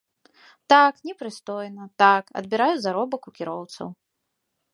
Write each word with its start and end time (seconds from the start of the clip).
Так, 0.73 0.93
непрыстойна, 1.09 1.83
так, 2.05 2.23
адбіраю 2.41 2.73
заробак 2.87 3.21
у 3.33 3.37
кіроўцаў. 3.37 3.87